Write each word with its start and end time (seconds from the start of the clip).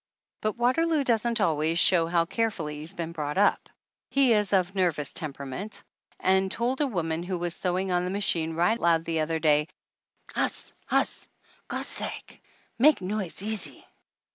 But 0.41 0.57
Waterloo 0.57 1.03
doesn't 1.03 1.39
al 1.39 1.55
ways 1.57 1.77
show 1.77 2.07
how 2.07 2.25
carefully 2.25 2.77
he's 2.79 2.95
been 2.95 3.11
brought 3.11 3.37
up. 3.37 3.69
He 4.09 4.33
is 4.33 4.51
of 4.51 4.73
nervous 4.73 5.13
temperament 5.13 5.83
and 6.19 6.51
told 6.51 6.81
a 6.81 6.87
woman 6.87 7.21
who 7.21 7.37
was 7.37 7.53
sewing 7.55 7.91
on 7.91 8.03
the 8.03 8.09
machine 8.09 8.53
right 8.53 8.79
loud 8.79 9.05
the 9.05 9.19
other 9.19 9.37
day: 9.37 9.67
"Hus', 10.33 10.73
hus'! 10.87 11.27
God's 11.67 11.85
sake, 11.85 12.41
make 12.79 12.99
noise 12.99 13.43
easy!" 13.43 13.85